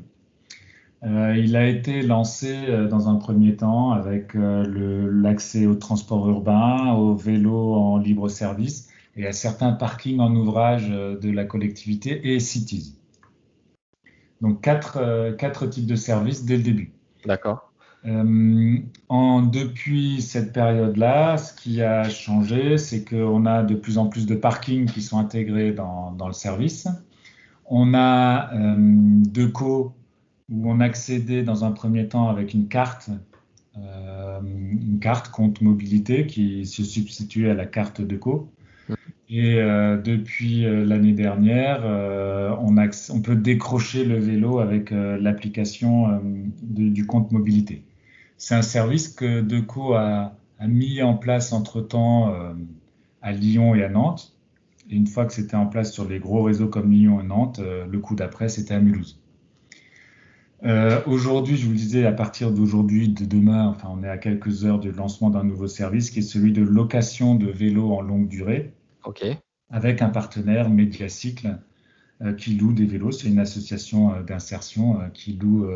[1.04, 6.28] Euh, il a été lancé euh, dans un premier temps avec euh, l'accès au transport
[6.28, 12.34] urbain, au vélo en libre service et à certains parkings en ouvrage de la collectivité
[12.34, 12.96] et cities.
[14.40, 16.92] Donc quatre, quatre types de services dès le début.
[17.26, 17.72] D'accord.
[18.04, 24.26] en, depuis cette période-là, ce qui a changé, c'est qu'on a de plus en plus
[24.26, 26.86] de parkings qui sont intégrés dans, dans le service.
[27.66, 29.97] On a deux co
[30.50, 33.10] où on accédait dans un premier temps avec une carte,
[33.76, 38.50] euh, une carte compte mobilité qui se substituait à la carte de co.
[39.30, 41.84] Et euh, depuis euh, l'année dernière,
[42.60, 46.20] on, peut décrocher le vélo avec l'application
[46.62, 47.84] du compte mobilité.
[48.38, 50.32] C'est un service que Deco a
[50.66, 52.32] mis en place entre-temps
[53.20, 54.34] à Lyon et à Nantes.
[54.90, 57.60] Et une fois que c'était en place sur les gros réseaux comme Lyon et Nantes,
[57.60, 59.20] le coup d'après, c'était à Mulhouse.
[60.64, 64.18] Euh, aujourd'hui, je vous le disais, à partir d'aujourd'hui, de demain, enfin, on est à
[64.18, 68.00] quelques heures du lancement d'un nouveau service qui est celui de location de vélos en
[68.00, 68.72] longue durée.
[69.04, 69.24] OK.
[69.70, 71.58] Avec un partenaire Mediacycle
[72.22, 73.12] euh, qui loue des vélos.
[73.12, 75.68] C'est une association euh, d'insertion qui loue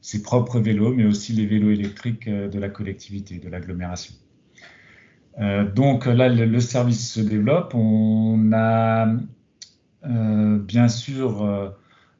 [0.00, 4.14] ses propres vélos, mais aussi les vélos électriques de la collectivité, de l'agglomération.
[5.74, 7.74] donc là, le, le, service se développe.
[7.74, 9.08] On a
[10.58, 11.70] bien sûr euh,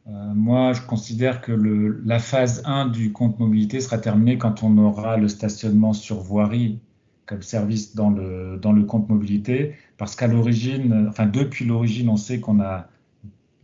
[0.06, 4.78] moi, je considère que le, la phase 1 du compte mobilité sera terminée quand on
[4.78, 6.78] aura le stationnement sur voirie
[7.26, 12.16] comme service dans le, dans le compte mobilité, parce qu'à l'origine, enfin depuis l'origine, on
[12.16, 12.86] sait qu'on a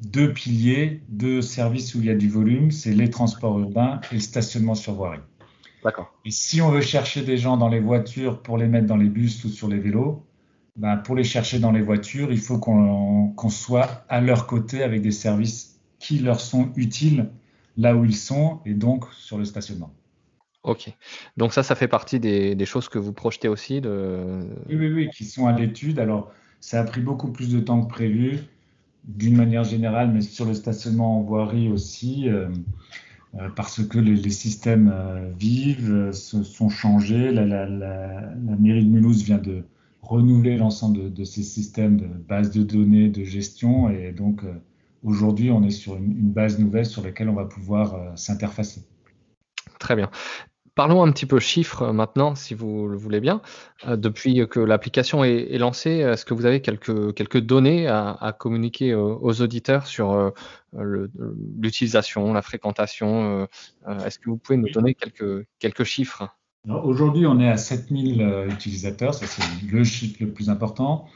[0.00, 4.16] deux piliers, deux services où il y a du volume, c'est les transports urbains et
[4.16, 5.20] le stationnement sur voirie.
[5.84, 6.12] D'accord.
[6.24, 9.08] Et si on veut chercher des gens dans les voitures pour les mettre dans les
[9.08, 10.24] bus ou sur les vélos,
[10.76, 15.02] ben pour les chercher dans les voitures, il faut qu'on soit à leur côté avec
[15.02, 15.71] des services
[16.02, 17.30] qui leur sont utiles
[17.76, 19.94] là où ils sont et donc sur le stationnement.
[20.64, 20.92] Ok.
[21.36, 24.44] Donc ça, ça fait partie des, choses que vous projetez aussi de...
[24.68, 25.98] Oui, oui, oui, qui sont à l'étude.
[25.98, 28.40] Alors, ça a pris beaucoup plus de temps que prévu,
[29.04, 32.48] d'une manière générale, mais sur le stationnement en voirie aussi, euh,
[33.34, 37.32] euh, parce que les, systèmes euh, vivent, se sont changés.
[37.32, 37.66] La,
[38.58, 39.64] mairie de Mulhouse vient de
[40.02, 44.42] renouveler l'ensemble de, ces systèmes de base de données, de gestion, et donc
[45.02, 48.82] aujourd'hui, on est sur une, une, base nouvelle sur laquelle on va pouvoir s'interfacer.
[49.78, 50.10] Très bien.
[50.74, 53.42] Parlons un petit peu chiffres euh, maintenant, si vous le voulez bien.
[53.86, 58.94] Euh, depuis que l'application est, lancée, est-ce que vous avez quelques, quelques données à, communiquer
[58.94, 60.30] aux, auditeurs sur euh,
[61.58, 63.46] l'utilisation, la fréquentation
[64.04, 66.28] Est-ce que vous pouvez nous donner quelques, quelques chiffres?
[66.68, 71.06] Aujourd'hui, on est à 7000 utilisateurs, ça c'est le chiffre le plus important.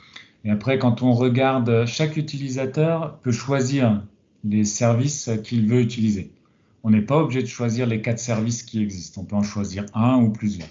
[0.47, 4.03] Et après, quand on regarde, chaque utilisateur peut choisir
[4.45, 6.31] les services qu'il veut utiliser
[6.87, 9.23] on n'est pas obligé de choisir les quatre services qui existent.
[9.23, 10.69] On peut en choisir un ou plusieurs.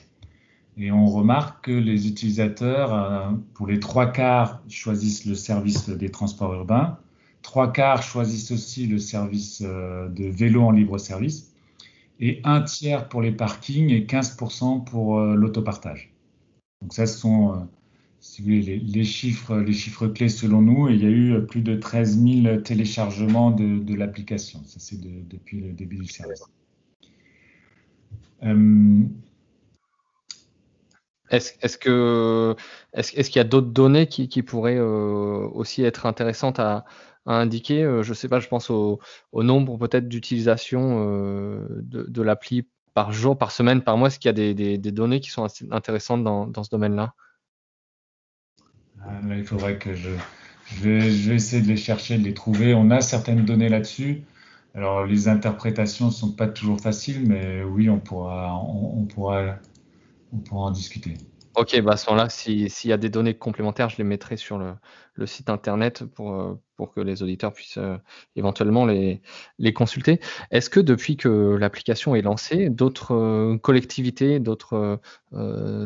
[0.78, 6.10] Et on remarque que les utilisateurs, euh, pour les trois quarts, choisissent le service des
[6.10, 6.98] transports urbains.
[7.42, 11.54] Trois quarts choisissent aussi le service euh, de vélo en libre service.
[12.22, 16.14] Et un tiers pour les parkings et 15% pour euh, l'autopartage.
[16.82, 17.68] Donc ça, ce sont
[18.26, 21.62] si vous voulez, les, chiffres, les chiffres clés selon nous, il y a eu plus
[21.62, 24.62] de 13 000 téléchargements de, l'application.
[24.66, 26.44] Ça, c'est depuis le début du service.
[28.44, 29.04] Euh,
[31.30, 32.56] est-ce que
[32.94, 36.84] est-ce qu'il y a d'autres données qui, pourraient euh, aussi être intéressantes à,
[37.28, 37.84] indiquer?
[37.84, 39.00] Euh, Je ne sais pas, je pense au,
[39.34, 41.00] nombre peut-être d'utilisation
[41.84, 44.08] de, l'appli par jour, par semaine, par mois.
[44.08, 47.14] Est-ce qu'il y a des, données qui sont intéressantes dans ce domaine-là?
[49.08, 50.10] Ah, il faudrait que je,
[50.82, 52.74] vais, essayer de les chercher, de les trouver.
[52.74, 54.24] On a certaines données là-dessus.
[54.74, 59.56] Alors, les interprétations ne sont pas toujours faciles, mais oui, on pourra, on, pourra,
[60.34, 61.14] on pourra en discuter.
[61.56, 64.58] Ok, bah à ce moment-là, s'il y a des données complémentaires, je les mettrai sur
[64.58, 64.76] le,
[65.26, 67.98] site internet pour, euh, pour que les auditeurs puissent euh,
[68.36, 69.22] éventuellement les,
[69.74, 70.20] consulter.
[70.52, 75.00] Est-ce que depuis que l'application est lancée, d'autres euh, collectivités, d'autres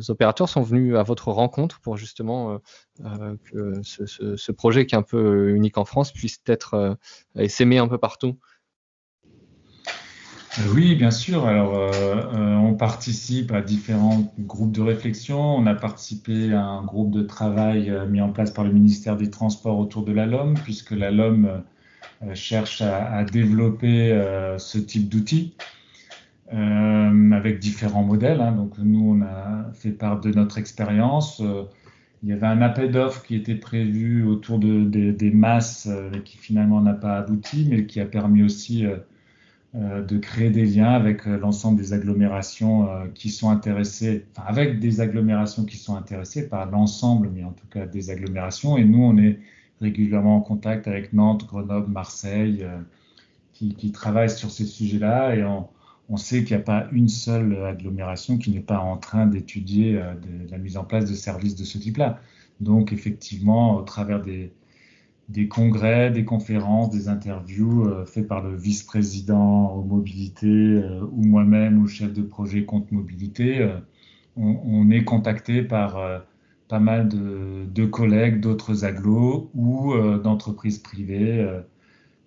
[0.09, 2.59] opérateurs sont venus à votre rencontre pour justement
[2.99, 6.97] que ce, projet qui est un peu unique en France puisse être
[7.35, 8.37] et s'aimer un peu partout?
[8.37, 8.58] euh,
[10.73, 11.45] oui, bien sûr.
[11.45, 11.91] Alors, euh,
[12.33, 15.39] euh, on participe à différents groupes de réflexion.
[15.39, 19.29] On a participé à un groupe de travail mis en place par le ministère des
[19.29, 21.61] Transports autour de la LOM, puisque la LOM
[22.33, 24.09] cherche à, développer
[24.57, 25.53] ce type d'outils
[26.51, 28.41] avec différents modèles.
[28.41, 28.51] Hein.
[28.51, 31.41] Donc, nous, on a fait part de notre expérience.
[32.23, 35.87] il y avait un appel d'offres qui était prévu autour de, des masses,
[36.25, 38.97] qui finalement n'a pas abouti, mais qui a permis aussi euh,
[39.75, 44.79] de créer des liens avec euh, l'ensemble des agglomérations euh, qui sont intéressées, enfin avec
[44.79, 48.77] des agglomérations qui sont intéressées par l'ensemble, mais en tout cas des agglomérations.
[48.77, 49.39] Et nous, on est
[49.79, 52.65] régulièrement en contact avec Nantes, Grenoble, Marseille,
[53.53, 55.35] qui, travaillent sur ces sujets-là.
[55.35, 55.67] Et on,
[56.09, 60.01] on sait qu'il n'y a pas une seule agglomération qui n'est pas en train d'étudier
[60.49, 62.19] la mise en place de services de ce type-là.
[62.59, 64.51] Donc, effectivement, au travers des,
[65.29, 71.23] des congrès, des conférences, des interviews euh, faites par le vice-président aux mobilités euh, ou
[71.23, 73.59] moi-même ou chef de projet compte mobilité.
[73.61, 73.77] Euh,
[74.35, 75.99] on, est contacté par
[76.69, 81.45] pas mal de, collègues d'autres agglos ou d'entreprises privées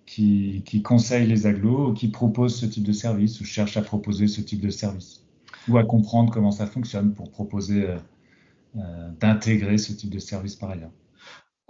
[0.05, 3.81] qui, qui, conseillent les agglos ou qui proposent ce type de service ou cherchent à
[3.81, 5.25] proposer ce type de service
[5.67, 7.87] ou à comprendre comment ça fonctionne pour proposer
[9.19, 10.91] d'intégrer ce type de service par ailleurs.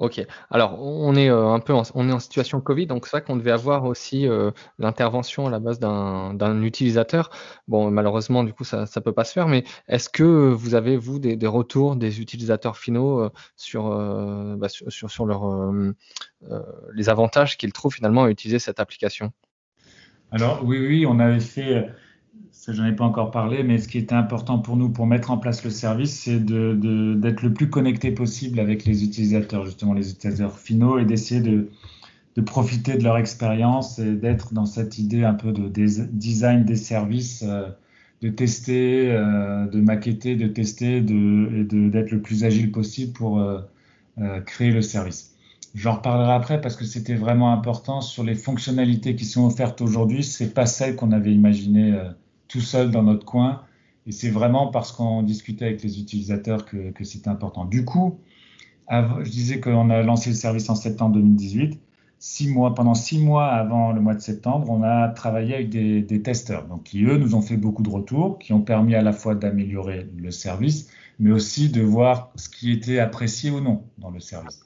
[0.04, 0.22] Ok.
[0.50, 3.38] Alors, on est euh, un peu en, on est situation Covid, donc c'est vrai qu'on
[3.38, 7.30] devait avoir aussi euh, l'intervention à la base d'un utilisateur.
[7.70, 10.98] Bon, malheureusement, du coup, ça ne peut pas se faire, mais est-ce que vous avez,
[10.98, 13.96] vous, des, retours des utilisateurs finaux euh, sur,
[14.58, 15.26] bah, sur, sur,
[16.94, 19.32] les avantages qu'ils trouvent finalement à utiliser cette application?
[20.32, 21.88] Alors, oui, oui, on avait fait
[22.54, 25.32] ça j'en ai pas encore parlé, mais ce qui était important pour nous pour mettre
[25.32, 30.12] en place le service, c'est d'être le plus connecté possible avec les utilisateurs, justement les
[30.12, 31.68] utilisateurs finaux, et d'essayer de,
[32.46, 37.44] profiter de leur expérience et d'être dans cette idée un peu de design des services,
[37.46, 37.68] euh,
[38.22, 43.40] de tester, euh, de maqueter, de tester, de, et d'être le plus agile possible pour
[43.40, 43.60] euh,
[44.46, 45.36] créer le service.
[45.76, 50.24] J'en reparlerai après parce que c'était vraiment important sur les fonctionnalités qui sont offertes aujourd'hui.
[50.24, 52.00] C'est pas celles qu'on avait imaginées
[52.54, 53.64] tout seul dans notre coin.
[54.06, 57.66] Et c'est vraiment parce qu'on discutait avec les utilisateurs que, c'était important.
[57.66, 58.20] Du coup,
[58.90, 61.80] je disais qu'on a lancé le service en septembre 2018.
[62.20, 66.04] six mois, pendant six mois avant le mois de septembre, on a travaillé avec des,
[66.04, 69.02] des, testeurs, donc qui eux nous ont fait beaucoup de retours, qui ont permis à
[69.02, 70.90] la fois d'améliorer le service,
[71.20, 74.62] mais aussi de voir ce qui était apprécié ou non dans le service.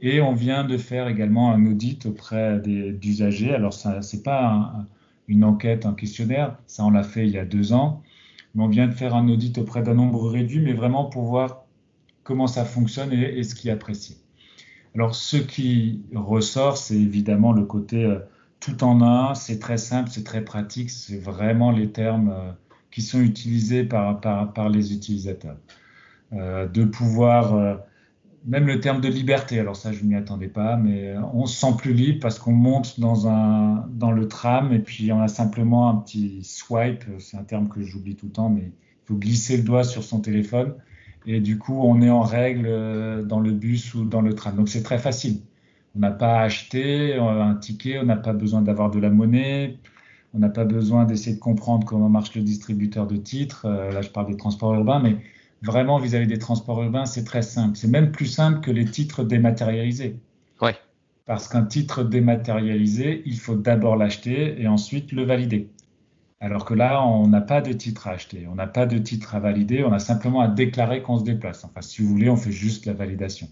[0.00, 3.54] Et on vient de faire également un audit auprès des usagers.
[3.54, 4.86] Alors, ce n'est pas
[5.28, 8.02] une enquête, un questionnaire, ça on l'a fait il y a deux ans,
[8.54, 11.64] mais on vient de faire un audit auprès d'un nombre réduit, mais vraiment pour voir
[12.22, 14.16] comment ça fonctionne et, ce qui est apprécié.
[14.94, 18.18] Alors, ce qui ressort, c'est évidemment le côté euh,
[18.60, 22.52] tout en un, c'est très simple, c'est très pratique, c'est vraiment les termes euh,
[22.90, 25.58] qui sont utilisés par, par, par les utilisateurs.
[26.32, 27.78] Euh, de pouvoir
[28.46, 31.74] même le terme de liberté, alors ça je n'y attendais pas, mais on se sent
[31.76, 35.90] plus libre parce qu'on monte dans, un, dans le tram et puis on a simplement
[35.90, 39.56] un petit swipe, c'est un terme que j'oublie tout le temps, mais il faut glisser
[39.56, 40.74] le doigt sur son téléphone
[41.26, 44.54] et du coup on est en règle euh, dans le bus ou dans le tram.
[44.54, 45.40] Donc c'est très facile.
[45.96, 49.78] On n'a pas à acheter un ticket, on n'a pas besoin d'avoir de la monnaie,
[50.34, 53.66] on n'a pas besoin d'essayer de comprendre comment marche le distributeur de titres.
[53.66, 55.16] Euh, là je parle des transports urbains, mais
[55.62, 57.76] vraiment vis-à-vis des transports urbains, c'est très simple.
[57.76, 60.16] C'est même plus simple que les titres dématérialisés.
[60.60, 60.76] Ouais.
[61.24, 65.68] Parce qu'un titre dématérialisé, il faut d'abord l'acheter et ensuite le valider.
[66.40, 69.34] Alors que là, on n'a pas de titre à acheter, on n'a pas de titre
[69.34, 71.64] à valider, on a simplement à déclarer qu'on se déplace.
[71.64, 73.48] Enfin, si vous voulez, on fait juste la validation.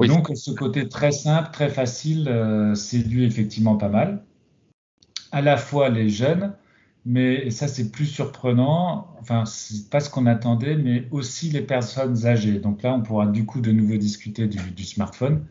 [0.00, 4.24] Donc, ce côté très simple, très facile, euh, séduit effectivement pas mal.
[5.30, 6.54] À la fois les jeunes,
[7.04, 12.26] mais ça c'est plus surprenant, enfin c'est pas ce qu'on attendait, mais aussi les personnes
[12.26, 12.58] âgées.
[12.60, 15.44] Donc là on pourra du coup de nouveau discuter du, smartphone.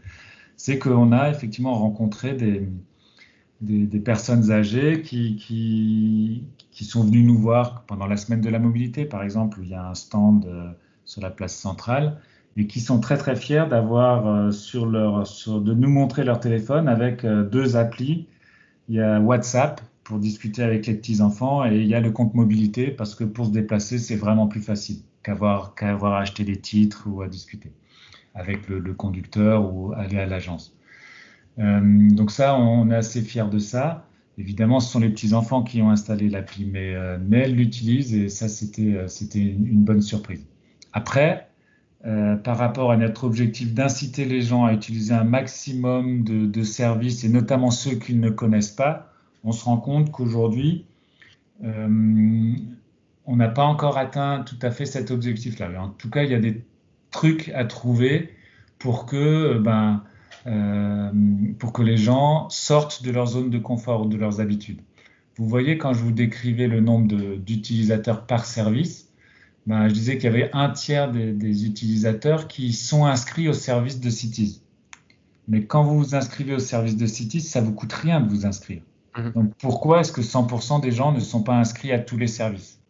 [0.57, 8.17] C'est qu'on a effectivement rencontré des, personnes âgées qui, sont venues nous voir pendant la
[8.17, 10.71] semaine de la mobilité, par exemple, il y a un stand euh,
[11.05, 12.19] sur la place centrale,
[12.57, 16.87] et qui sont très très fiers d'avoir euh, sur leur, de nous montrer leur téléphone
[16.87, 18.27] avec euh, deux applis.
[18.89, 22.33] Il y a WhatsApp pour discuter avec les petits-enfants et il y a le compte
[22.33, 26.57] mobilité parce que pour se déplacer, c'est vraiment plus facile qu'avoir qu'à avoir acheté des
[26.57, 27.71] titres ou à discuter
[28.33, 30.75] avec le, conducteur ou aller à l'agence.
[31.59, 34.07] Euh, donc ça, on, est assez fiers de ça.
[34.37, 38.29] Évidemment, ce sont les petits-enfants qui ont installé l'appli, mais, euh, mais elles l'utilisent et
[38.29, 40.45] ça, c'était euh, une, bonne surprise.
[40.93, 41.47] Après,
[42.43, 47.29] par rapport à notre objectif d'inciter les gens à utiliser un maximum de services et
[47.29, 49.10] notamment ceux qu'ils ne connaissent pas,
[49.43, 50.85] on se rend compte qu'aujourd'hui,
[51.63, 52.53] euh,
[53.25, 55.69] on n'a pas encore atteint tout à fait cet objectif-là.
[55.81, 56.63] En tout cas, il y a des
[57.11, 58.33] trucs à trouver
[58.79, 60.03] pour que, ben,
[60.47, 61.11] euh,
[61.59, 64.81] pour que les gens sortent de leur zone de confort, de leurs habitudes.
[65.37, 69.09] Vous voyez, quand je vous décrivais le nombre d'utilisateurs par service,
[69.67, 73.53] ben, je disais qu'il y avait un tiers des, des, utilisateurs qui sont inscrits au
[73.53, 74.61] service de Cities.
[75.47, 78.45] Mais quand vous vous inscrivez au service de Cities, ça vous coûte rien de vous
[78.45, 78.81] inscrire.
[79.17, 79.31] Mhm.
[79.31, 82.81] Donc pourquoi est-ce que 100% des gens ne sont pas inscrits à tous les services?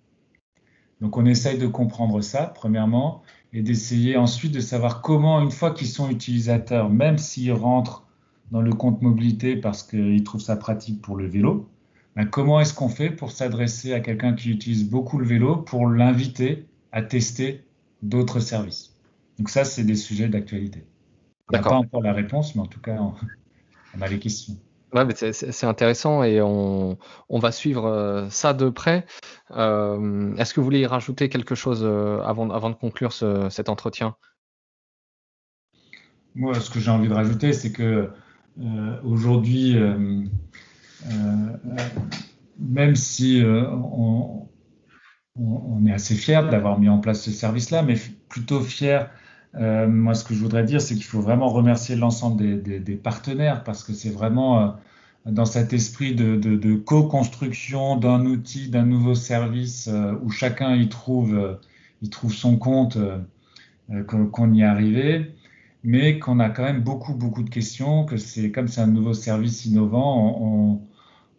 [1.00, 5.72] Donc on essaye de comprendre ça, premièrement, et d'essayer ensuite de savoir comment, une fois
[5.72, 8.06] qu'ils sont utilisateurs, même s'ils rentrent
[8.52, 11.68] dans le compte mobilité parce qu'ils trouvent ça pratique pour le vélo,
[12.16, 15.88] ben comment est-ce qu'on fait pour s'adresser à quelqu'un qui utilise beaucoup le vélo pour
[15.88, 17.64] l'inviter à tester
[18.04, 18.94] d'autres services?
[19.40, 20.86] Donc ça, c'est des sujets d'actualité.
[21.50, 23.00] On n'a pas encore la réponse, mais en tout cas,
[23.96, 24.58] on a les questions.
[25.14, 26.98] C'est intéressant et on,
[27.30, 29.06] va suivre euh, ça de près.
[29.52, 34.16] Euh, Est-ce que vous voulez rajouter quelque chose euh, avant, de conclure ce, cet entretien?
[36.36, 38.10] Moi, ce que j'ai envie de rajouter, c'est que
[39.04, 39.78] aujourd'hui,
[42.60, 44.48] même si on,
[45.86, 47.96] est assez fier d'avoir mis en place ce service-là, mais
[48.30, 49.10] plutôt fier
[49.56, 53.64] euh, moi, ce que je voudrais dire, c'est qu'il faut vraiment remercier l'ensemble des, partenaires
[53.64, 54.68] parce que c'est vraiment euh,
[55.26, 61.60] dans cet esprit de, co-construction d'un outil, d'un nouveau service euh, où chacun y trouve,
[62.02, 62.98] y trouve son compte
[64.08, 65.36] qu'on y est arrivé,
[65.84, 69.14] mais qu'on a quand même beaucoup, beaucoup de questions, que c'est comme c'est un nouveau
[69.14, 70.80] service innovant,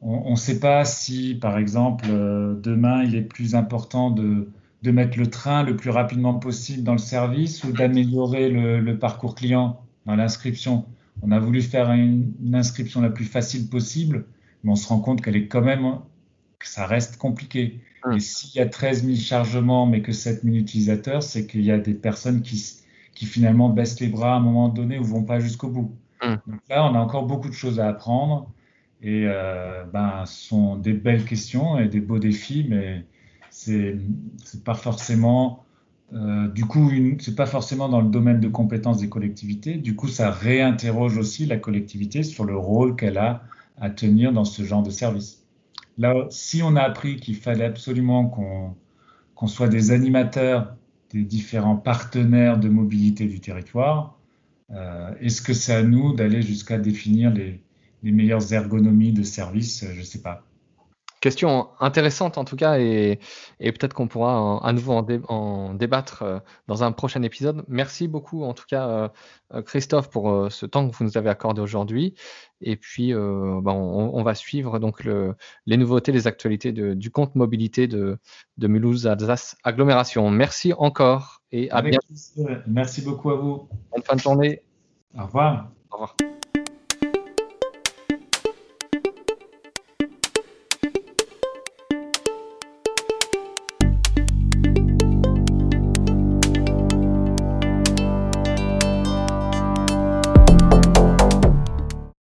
[0.03, 4.49] on ne sait pas si, par exemple, demain, il est plus important de
[4.83, 9.35] de mettre le train le plus rapidement possible dans le service ou d'améliorer le, parcours
[9.35, 10.87] client dans l'inscription?
[11.23, 14.27] On a voulu faire une, inscription la plus facile possible,
[14.65, 15.99] mais on se rend compte qu'elle est quand même,
[16.59, 17.81] que ça reste compliqué.
[18.05, 18.15] Hum.
[18.15, 21.71] Et s'il y a 13 000 chargements, mais que 7 000 utilisateurs, c'est qu'il y
[21.71, 22.81] a des personnes qui,
[23.15, 25.95] qui finalement baissent les bras à un moment donné ou vont pas jusqu'au bout.
[26.23, 26.39] Hum.
[26.47, 28.51] Donc là, on a encore beaucoup de choses à apprendre.
[29.03, 33.05] Et euh, ben, ce sont des belles questions et des beaux défis, mais
[33.53, 33.97] c'est
[34.45, 35.65] c'est pas forcément
[36.15, 39.77] euh, du coup, ce n'est pas forcément dans le domaine de compétences des collectivités.
[39.77, 43.45] Du coup, ça réinterroge aussi la collectivité sur le rôle qu'elle a
[43.81, 45.45] à tenir dans ce genre de service.
[45.99, 50.77] Là, si on a appris qu'il fallait absolument qu'on soit des animateurs
[51.11, 54.19] des différents partenaires de mobilité du territoire,
[54.71, 57.63] euh, est-ce que c'est à nous d'aller jusqu'à définir les,
[58.03, 60.47] les meilleures ergonomies de service Je ne sais pas.
[61.23, 63.21] Question intéressante en tout cas et,
[63.61, 64.95] peut-être qu'on pourra à nouveau
[65.29, 67.65] en, débattre euh, dans un prochain épisode.
[67.69, 69.09] Merci beaucoup en tout cas euh,
[69.55, 72.15] euh, Christophe pour ce temps que vous nous avez accordé aujourd'hui
[72.61, 78.19] et puis bah, on, va suivre donc les nouveautés, les actualités du compte mobilité de,
[78.59, 80.29] Mulhouse Alsace Agglomération.
[80.29, 82.01] Merci encore et à bientôt.
[82.67, 83.69] Merci beaucoup à vous.
[83.93, 84.63] Bonne fin de journée.
[85.17, 85.71] Au revoir.
[85.91, 86.17] Au revoir.